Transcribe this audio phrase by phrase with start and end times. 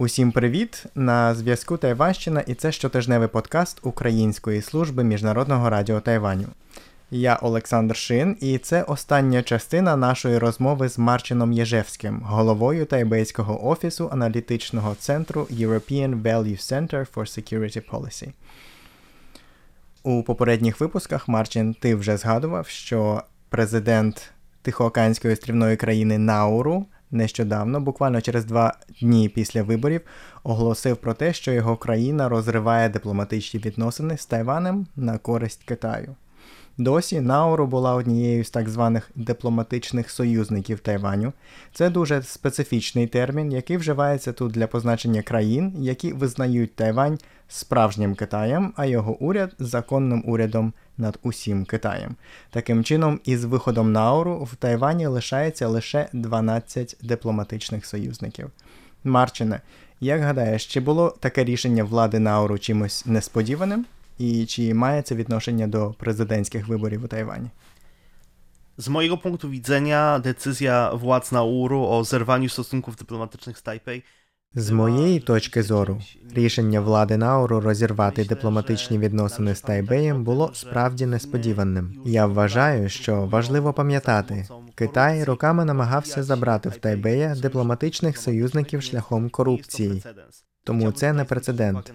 [0.00, 0.84] Усім привіт!
[0.94, 6.46] На зв'язку Тайванщина і це щотижневий подкаст Української служби міжнародного радіо Тайваню.
[7.10, 14.08] Я Олександр Шин, і це остання частина нашої розмови з Марчином Єжевським, головою Тайбейського офісу
[14.12, 18.32] аналітичного центру European Value Center for Security Policy.
[20.02, 24.30] У попередніх випусках Марчин ти вже згадував, що президент
[24.62, 30.00] Тихоокеанської острівної країни Науру нещодавно, буквально через два дні після виборів,
[30.42, 36.14] оголосив про те, що його країна розриває дипломатичні відносини з Тайванем на користь Китаю.
[36.78, 41.32] Досі Науру була однією з так званих дипломатичних союзників Тайваню.
[41.72, 47.18] Це дуже специфічний термін, який вживається тут для позначення країн, які визнають Тайвань
[47.50, 52.16] справжнім Китаєм, а його уряд законним урядом над усім Китаєм.
[52.50, 58.50] Таким чином, із виходом Науру в Тайвані лишається лише 12 дипломатичних союзників.
[59.04, 59.60] Марчине,
[60.00, 63.86] як гадаєш, чи було таке рішення влади Науру чимось несподіваним?
[64.18, 67.50] І чи має це відношення до президентських виборів у Тайвані?
[68.80, 74.02] Z mojego punktu widzenia decyzja władz Nauru o zerwaniu stosunków dyplomatycznych z Tajpej
[74.54, 76.00] З моєї точки зору,
[76.34, 82.02] рішення влади Науру розірвати дипломатичні відносини з Тайбеєм було справді несподіваним.
[82.04, 90.02] Я вважаю, що важливо пам'ятати, Китай роками намагався забрати в Тайбея дипломатичних союзників шляхом корупції.
[90.64, 91.92] Тому це не прецедент.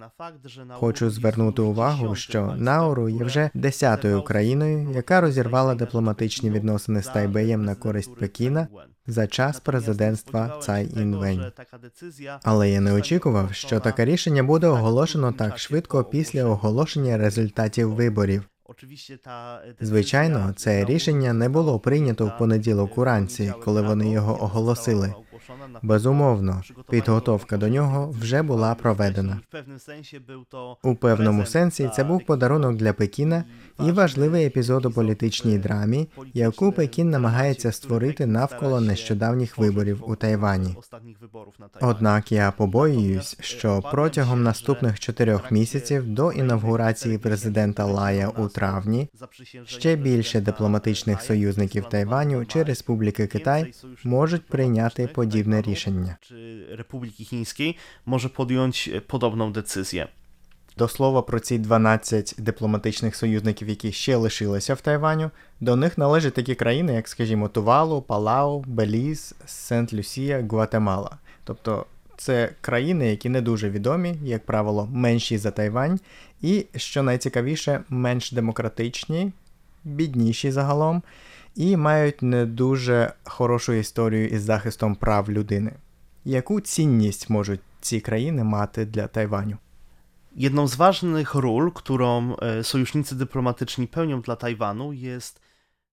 [0.69, 7.65] Хочу звернути увагу, що Науру є вже десятою країною, яка розірвала дипломатичні відносини з Тайбеєм
[7.65, 8.67] на користь Пекіна
[9.07, 11.51] за час президентства Цай Інвень.
[12.43, 18.43] Але я не очікував, що таке рішення буде оголошено так швидко після оголошення результатів виборів.
[19.81, 25.13] Звичайно, це рішення не було прийнято в понеділок уранці, коли вони його оголосили.
[25.81, 29.39] Безумовно, підготовка до нього вже була проведена.
[30.83, 33.43] У певному сенсі це був подарунок для Пекіна
[33.87, 40.75] і важливий епізод у політичній драмі, яку Пекін намагається створити навколо нещодавніх виборів у Тайвані.
[41.81, 49.09] Однак я побоююсь, що протягом наступних чотирьох місяців до інавгурації президента Лая у травні
[49.65, 56.17] ще більше дипломатичних союзників Тайваню чи Республіки Китай можуть прийняти подібне рішення.
[56.21, 60.07] Чи Республіки Chińskiej може podjąć podobną decyzję.
[60.77, 66.33] До слова про ці 12 дипломатичних союзників, які ще лишилися в Тайваню, до них належать
[66.33, 71.17] такі країни, як, скажімо, Тувалу, Палау, Беліз, Сент-Люсія, Гватемала.
[71.43, 71.85] Тобто
[72.17, 75.99] це країни, які не дуже відомі, як правило, менші за Тайвань,
[76.41, 79.31] і, що найцікавіше, менш демократичні,
[79.83, 81.03] бідніші загалом,
[81.55, 85.71] і мають не дуже хорошу історію із захистом прав людини.
[86.25, 89.57] Яку цінність можуть ці країни мати для Тайваню?
[90.37, 95.39] Jedną z ważnych ról, którą e, sojusznicy dyplomatyczni pełnią dla Tajwanu jest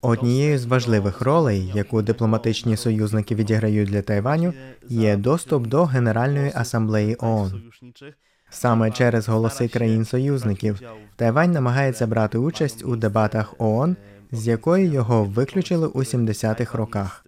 [0.03, 4.53] Однією з важливих ролей, яку дипломатичні союзники відіграють для Тайваню,
[4.89, 7.63] є доступ до Генеральної асамблеї ООН.
[8.51, 10.81] Саме через голоси країн-союзників
[11.17, 13.97] Тайвань намагається брати участь у дебатах ООН,
[14.33, 17.27] з якої його виключили у 70-х роках.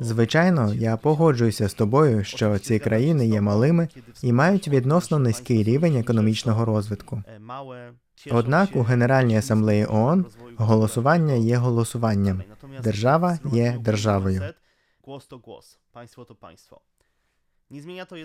[0.00, 3.88] Звичайно, я погоджуюся з тобою, що ці країни є малими
[4.22, 7.22] і мають відносно низький рівень економічного розвитку.
[8.30, 12.42] Однак у Генеральній асамблеї ООН голосування є голосуванням.
[12.82, 14.42] Держава є державою.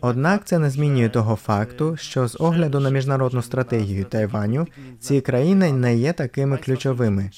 [0.02, 4.68] Однак це не змінює того факту, що з огляду на міжнародну стратегію Тайваню
[5.00, 7.32] ці країни не є такими ключовими.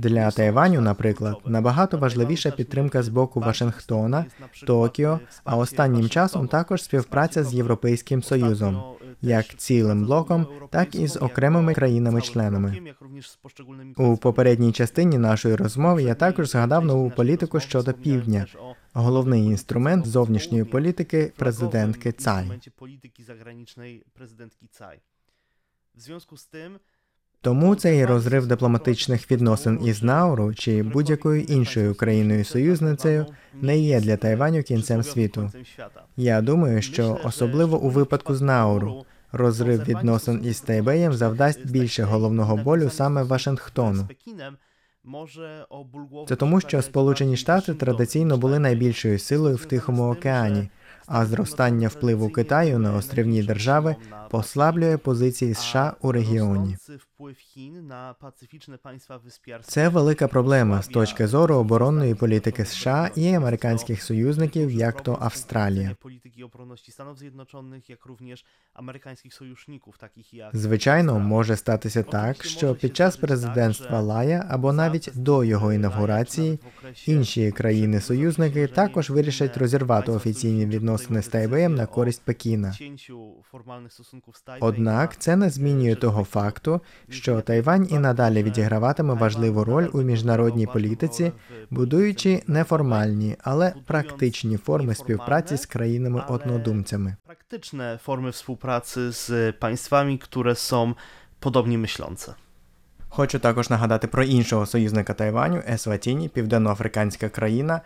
[0.00, 4.26] Для Тайваню, наприклад, набагато важливіша підтримка з боку Вашингтона,
[4.66, 8.82] Токіо, а останнім часом також співпраця з Європейським Союзом,
[9.22, 12.94] як цілим блоком, так і з окремими країнами-членами.
[13.96, 18.46] У попередній частині нашої розмови я також згадав нову політику щодо півдня,
[18.92, 22.50] головний інструмент зовнішньої політики президентки Цай.
[27.42, 34.16] Тому цей розрив дипломатичних відносин із Науру чи будь-якою іншою країною союзницею не є для
[34.16, 35.50] Тайваню кінцем світу.
[36.16, 42.56] Я думаю, що особливо у випадку з Науру розрив відносин із Тайбеєм завдасть більше головного
[42.56, 44.08] болю саме Вашингтону.
[46.28, 50.70] Це тому, що Сполучені Штати традиційно були найбільшою силою в Тихому океані,
[51.06, 53.96] а зростання впливу Китаю на острівні держави
[54.30, 56.76] послаблює позиції США у регіоні.
[57.20, 59.72] Wpływ Chin na pacyficzne państwa wyspiarskie.
[59.72, 65.96] Це велика проблема з точки зору оборонної політики США і американських союзників, як то Австралія.
[66.00, 68.44] Polityki obronności Stanów Zjednoczonych, jak również
[68.74, 75.10] amerykańskich sojuszników, takich jak Звичайно, може статися так, що під час президентства Лая або навіть
[75.14, 76.58] до його інавгурації
[77.06, 82.74] інші країни-союзники також вирішать розірвати офіційні відносини з Тайвеєм на користь Пекіна.
[84.60, 90.66] Однак це не змінює того факту, що Тайвань і надалі відіграватиме важливу роль у міжнародній
[90.66, 91.32] політиці,
[91.70, 97.16] будуючи неформальні, але практичні форми співпраці з країнами-однодумцями.
[97.26, 100.94] Praktyczne formy współpracy z państwami, które są
[101.40, 102.34] podobnie myślące.
[103.08, 107.80] Хочу також нагадати про іншого союзника Тайваню Есватіні, південноафриканська країна,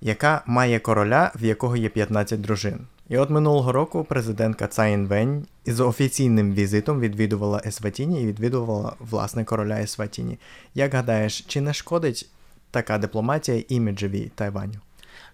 [0.00, 2.78] яка має короля, в якого є 15 дружин.
[3.08, 9.44] І от минулого року президентка Цаїн Вень із офіційним візитом відвідувала Есватіні і відвідувала власне
[9.44, 10.38] короля Есватіні.
[10.74, 12.28] Як гадаєш, чи не шкодить
[12.70, 14.78] така дипломатія іміджеві Тайваню?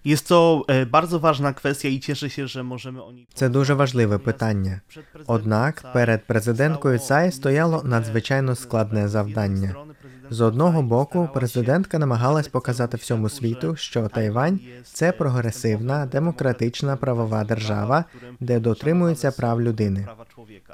[0.05, 3.73] Jest to e, bardzo ważna kwestia i cieszę się, że możemy o niej Це дуже
[3.73, 4.81] важливе питання.
[5.27, 9.75] Однак перед президенткою Цай стояло надзвичайно складне завдання.
[10.29, 18.05] З одного боку, президентка намагалась показати всьому світу, що Тайвань це прогресивна, демократична правова держава,
[18.39, 20.07] де дотримуються прав людини.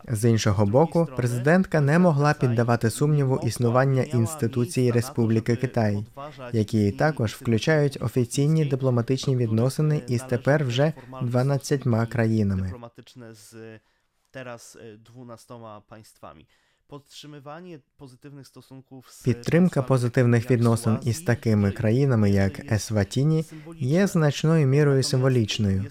[0.07, 6.05] З іншого боку, президентка не могла піддавати сумніву існування інституції Республіки Китай,
[6.53, 12.73] які також включають офіційні дипломатичні відносини із тепер вже 12 країнами.
[14.33, 16.47] teraz e, 12 państwami.
[19.23, 23.45] Підтримка позитивних відносин із такими країнами, як Есватіні,
[23.79, 25.85] є значною мірою символічною,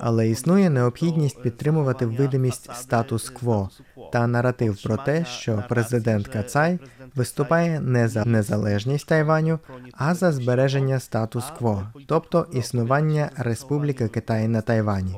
[0.00, 3.70] але існує необхідність e, підтримувати видимість статус-кво
[4.12, 9.58] та наратив про те, що narracji, президентка że Цай президентка виступає не за незалежність Тайваню,
[9.92, 15.16] а за збереження статус-кво, тобто існування Республіки Китай на Тайвані.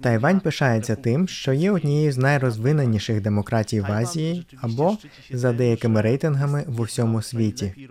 [0.00, 4.98] Тайвань пишається тим, що є однією з найрозвиненіших демократій в Азії або
[5.30, 7.88] за деякими рейтингами в усьому світі.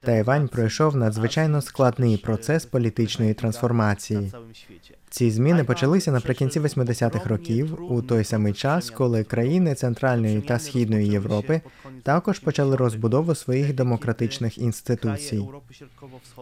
[0.00, 4.32] Тайвань пройшов надзвичайно складний процес політичної трансформації.
[5.10, 11.08] Ці зміни почалися наприкінці 80-х років, у той самий час, коли країни Центральної та Східної
[11.08, 11.60] Європи
[12.02, 15.48] також почали розбудову своїх демократичних інституцій.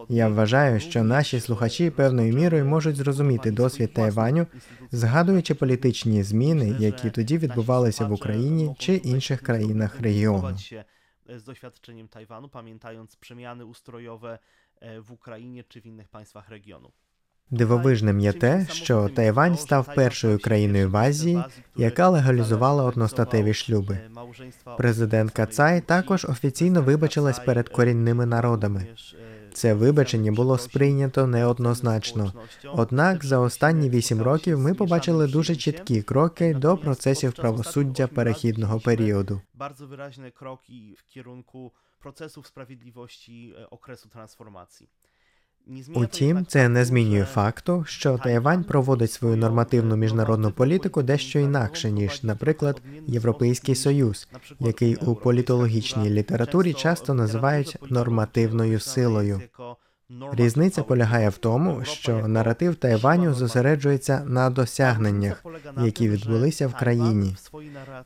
[0.09, 4.47] Я вважаю, що наші слухачі певною мірою можуть зрозуміти досвід Тайваню,
[4.91, 10.57] згадуючи політичні зміни, які тоді відбувалися в Україні чи інших країнах регіону.
[11.27, 14.39] Z doświadczeniem Tajwanu, pamiętając przemiany ustrojowe
[15.05, 16.91] w Ukrainie czy w innych państwach regionu.
[17.51, 21.43] Дивовижним є те, що Тайвань став першою країною в Азії,
[21.75, 23.99] яка легалізувала одностатеві шлюби.
[24.77, 28.87] Президентка Цай також офіційно вибачилась перед корінними народами.
[29.55, 32.33] Це вибачення було сприйнято неоднозначно.
[32.73, 39.41] Однак за останні вісім років ми побачили дуже чіткі кроки до процесів правосуддя перехідного періоду.
[39.53, 44.89] Bardzo wyraźne kroki w kierunku procesów e, okresu transformacji.
[45.93, 52.23] Утім, це не змінює факту, що Тайвань проводить свою нормативну міжнародну політику дещо інакше, ніж,
[52.23, 54.27] наприклад, Європейський Союз,
[54.59, 59.41] який у політологічній літературі часто називають нормативною силою.
[60.31, 65.45] Різниця полягає в тому, що наратив Тайваню зосереджується на досягненнях,
[65.83, 67.35] які відбулися в країні.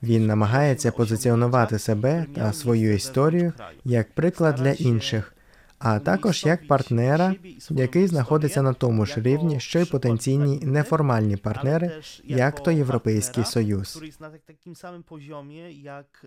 [0.02, 3.52] Він намагається позиціонувати себе та свою історію
[3.84, 5.34] як приклад для інших,
[5.80, 7.34] а також як партнера,
[7.70, 14.02] який знаходиться на тому ж рівні, що й потенційні неформальні партнери, як то Європейський Союз.
[14.20, 16.26] tak- takim samym poziomie jak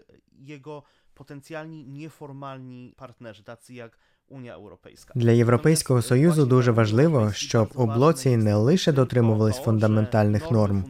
[0.54, 0.84] jego
[1.14, 3.98] potencjalni nieformalni partnerzy, tacy jak
[4.30, 5.14] Unia Europejska.
[5.16, 10.86] Для Європейського союзу дуже важливо, щоб у блоці не лише дотримувались фундаментальних норм,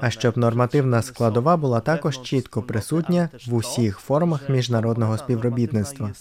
[0.00, 6.12] а щоб нормативна складова була також чітко присутня в усіх формах міжнародного співробітництва,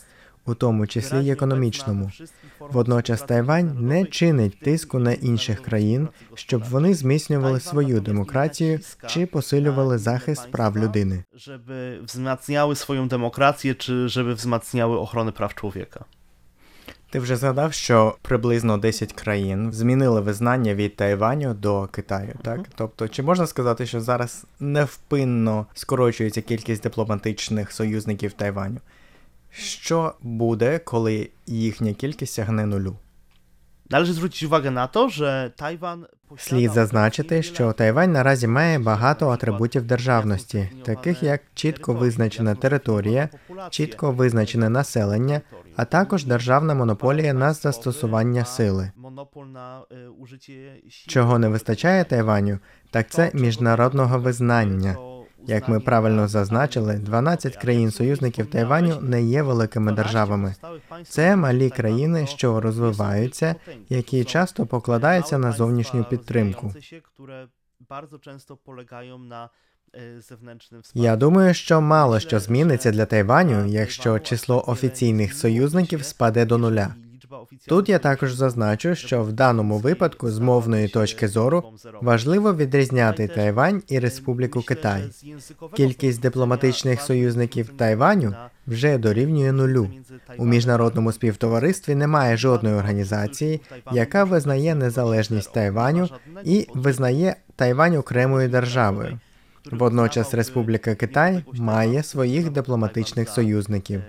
[0.45, 2.11] у тому числі й економічному.
[2.59, 9.97] Водночас Тайвань не чинить тиску на інших країн, щоб вони зміцнювали свою демократію чи посилювали
[9.97, 11.23] захист прав людини.
[11.35, 16.05] Żeby wzmacniały swoją demokrację, czy żeby wzmacniały ochronę praw człowieka.
[17.09, 22.59] Ти вже згадав, що приблизно 10 країн змінили визнання від Тайваню до Китаю, так?
[22.75, 28.77] Тобто, чи можна сказати, що зараз невпинно скорочується кількість дипломатичних союзників Тайваню?
[29.57, 32.95] Що буде, коли їхня кількість сягне нулю?
[36.37, 43.29] Слід зазначити, що Тайвань наразі має багато атрибутів державності, таких як чітко визначена територія,
[43.69, 45.41] чітко визначене населення,
[45.75, 48.91] а також державна монополія на застосування сили.
[51.07, 52.59] Чого не вистачає Тайваню,
[52.91, 55.14] так це міжнародного визнання.
[55.47, 60.55] Як ми правильно зазначили, 12 країн-союзників Тайваню не є великими державами.
[61.03, 63.55] Це малі країни, що розвиваються,
[63.89, 66.73] які часто покладаються на зовнішню підтримку.
[70.93, 76.95] Я думаю, що мало що зміниться для Тайваню, якщо число офіційних союзників спаде до нуля.
[77.67, 81.63] Тут я також зазначу, що в даному випадку з мовної точки зору
[82.01, 85.03] важливо відрізняти Тайвань і Республіку Китай.
[85.73, 88.35] Кількість дипломатичних союзників Тайваню
[88.67, 89.89] вже дорівнює нулю.
[90.37, 93.61] У міжнародному співтоваристві немає жодної організації,
[93.91, 96.09] яка визнає незалежність Тайваню
[96.43, 99.19] і визнає Тайвань окремою державою.
[99.71, 104.01] Водночас Республіка Китай має своїх дипломатичних союзників.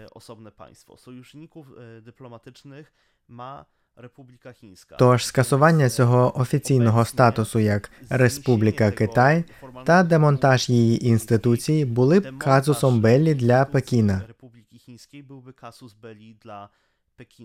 [4.98, 9.44] Тож скасування цього офіційного статусу як Республіка Китай
[9.84, 14.22] та демонтаж її інституцій були б казусом Беллі для Пекіна.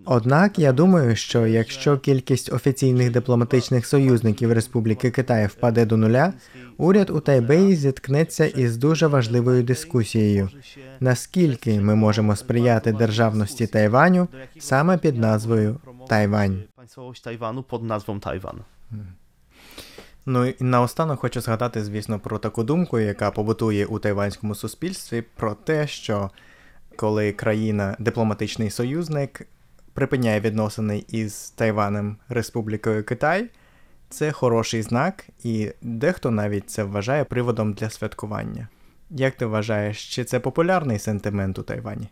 [0.06, 6.34] Однак я думаю, що якщо кількість офіційних дипломатичних союзників Республіки Китай впаде до нуля,
[6.78, 10.50] уряд у Тайбеї зіткнеться із дуже важливою дискусією,
[11.00, 14.28] наскільки ми можемо сприяти державності Тайваню
[14.60, 16.64] саме під назвою Тайвань.
[17.24, 18.58] Tajwanu pod nazwą Tajwan.
[20.26, 25.54] Ну і наостанок хочу згадати, звісно, про таку думку, яка побутує у тайванському суспільстві, про
[25.54, 26.32] те, що
[26.96, 29.48] коли країна, дипломатичний союзник,
[29.94, 33.50] припиняє відносини із Тайванем Республікою Китай,
[34.10, 38.68] це хороший знак, і дехто навіть це вважає приводом для святкування.
[39.10, 42.10] Як ти вважаєш, чи це популярний сентимент у Тайвані?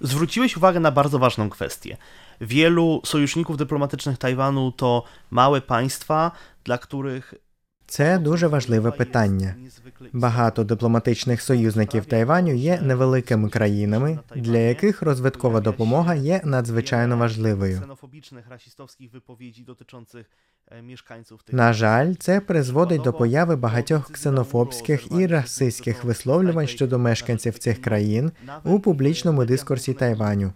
[0.00, 1.96] Zwróciłeś uwagę na bardzo ważną kwestię.
[2.40, 6.32] Wielu sojuszników dyplomatycznych Tajwanu to małe państwa,
[6.64, 7.34] dla których
[7.86, 9.54] Це дуже важливе питання.
[10.12, 17.82] Багато дипломатичних союзників Тайваню є невеликими країнами, для яких розвиткова допомога є надзвичайно важливою.
[21.52, 28.32] На жаль, це призводить до появи багатьох ксенофобських і расистських висловлювань щодо мешканців цих країн
[28.64, 30.52] у публічному дискурсі Тайваню.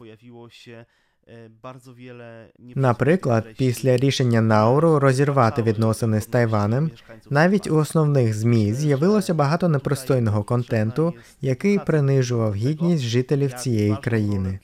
[2.74, 6.90] Наприклад, після рішення Науру розірвати відносини з Тайванем,
[7.30, 14.60] навіть у основних змі з'явилося багато непристойного контенту, який принижував гідність жителів цієї країни.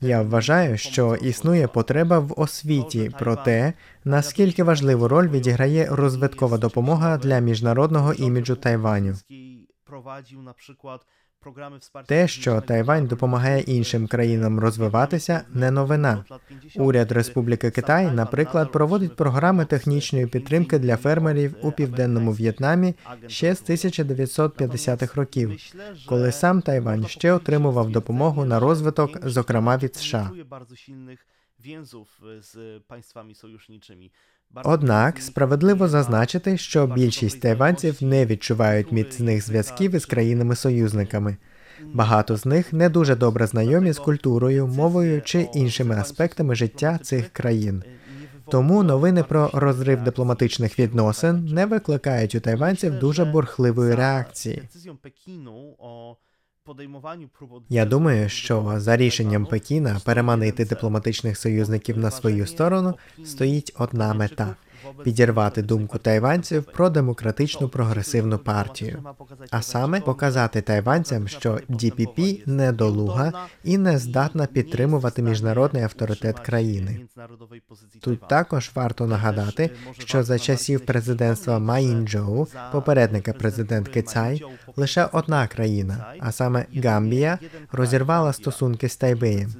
[0.00, 3.72] Я вважаю, що існує потреба в освіті про те,
[4.04, 9.14] наскільки важливу роль відіграє розвиткова допомога для міжнародного іміджу Тайваню.
[12.06, 16.24] Те, що Тайвань допомагає іншим країнам розвиватися, не новина.
[16.76, 22.94] Уряд Республіки Китай, наприклад, проводить програми технічної підтримки для фермерів у південному В'єтнамі
[23.26, 25.56] ще з 1950-х років,
[26.06, 30.30] коли сам Тайвань ще отримував допомогу на розвиток, зокрема від США.
[31.60, 34.10] więzów z państwami sojuszniczymi.
[34.54, 41.36] Однак справедливо зазначити, що більшість тайванців не відчувають міцних зв'язків із країнами-союзниками.
[41.92, 47.28] Багато з них не дуже добре знайомі з культурою, мовою чи іншими аспектами життя цих
[47.28, 47.82] країн.
[48.50, 54.62] Тому новини про розрив дипломатичних відносин не викликають у тайванців дуже бурхливої реакції.
[57.38, 62.94] Prób Я думаю, що за рішенням Пекіна переманити дипломатичних союзників на свою сторону
[63.24, 64.56] стоїть одна мета
[65.04, 69.02] підірвати думку тайванців про демократичну прогресивну партію.
[69.50, 73.32] А саме показати тайванцям, що DPP недолуга
[73.64, 77.00] і не здатна підтримувати міжнародний авторитет країни.
[78.00, 84.42] Тут також варто нагадати, що за часів президентства Маїн-Джоу, попередника президентки Цай,
[84.76, 87.38] лише одна країна, а саме Гамбія,
[87.72, 89.54] розірвала стосунки з Тайбеєм.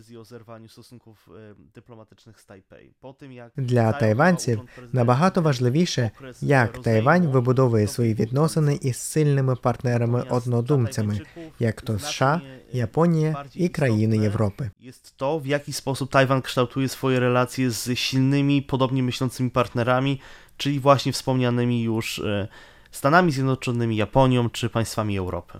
[3.56, 4.60] Для тайванців
[5.07, 11.21] набагато важливіше, як Тайвань вибудовує свої відносини із сильними партнерами-однодумцями,
[11.59, 12.41] як то США,
[12.73, 14.69] Японія і країни Європи.
[14.79, 20.19] jest to, w jaki sposób Tajwan kształtuje swoje relacje z silnymi, podobnie myślącymi partnerami,
[20.57, 22.47] czyli właśnie wspomnianymi już e,
[22.91, 25.59] Stanami Zjednoczonymi, Japonią czy państwami Europy.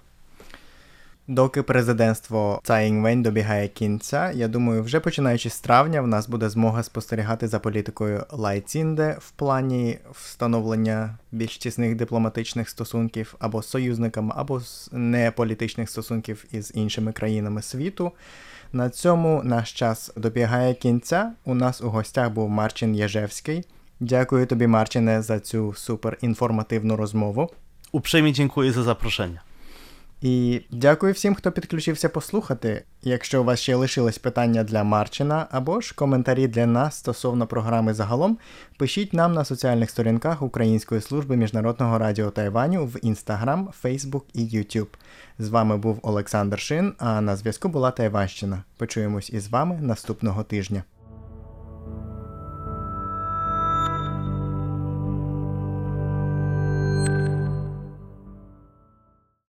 [1.29, 6.83] Доки президентство Цаїнгвень добігає кінця, я думаю, вже починаючи з травня, в нас буде змога
[6.83, 14.61] спостерігати за політикою Лайцінде в плані встановлення більш тісних дипломатичних стосунків або з союзниками, або
[14.61, 18.13] з неполітичних стосунків із іншими країнами світу.
[18.73, 21.33] На цьому наш час добігає кінця.
[21.45, 23.65] У нас у гостях був Марчин Єжевський.
[24.01, 27.51] Дякую тобі, Марчине, за цю суперінформативну розмову.
[27.93, 29.48] Uprzejmie dziękuję za zaproszenie.
[30.23, 32.85] І дякую всім, хто підключився послухати.
[33.03, 37.95] Якщо у вас ще лишились питання для Марчина або ж коментарі для нас стосовно програми
[37.95, 38.39] загалом,
[38.79, 44.89] пишіть нам на соціальних сторінках Української служби міжнародного радіо Тайваню в Instagram, Facebook і YouTube.
[45.39, 48.63] З вами був Олександр Шин, а на зв'язку була Тайванщина.
[48.77, 50.83] Почуємось із вами наступного тижня.